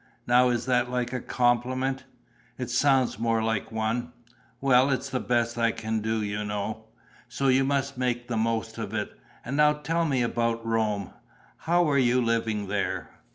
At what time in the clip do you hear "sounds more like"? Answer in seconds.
2.71-3.71